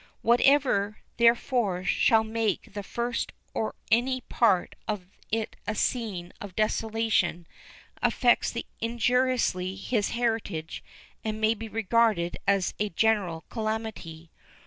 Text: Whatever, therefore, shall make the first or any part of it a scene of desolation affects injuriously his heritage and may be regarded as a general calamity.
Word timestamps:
Whatever, 0.23 0.97
therefore, 1.17 1.83
shall 1.83 2.23
make 2.23 2.73
the 2.73 2.81
first 2.81 3.33
or 3.53 3.75
any 3.91 4.21
part 4.21 4.73
of 4.87 5.05
it 5.31 5.55
a 5.67 5.75
scene 5.75 6.33
of 6.41 6.55
desolation 6.55 7.45
affects 8.01 8.57
injuriously 8.79 9.75
his 9.75 10.09
heritage 10.09 10.83
and 11.23 11.39
may 11.39 11.53
be 11.53 11.67
regarded 11.69 12.35
as 12.47 12.73
a 12.79 12.89
general 12.89 13.45
calamity. 13.51 14.31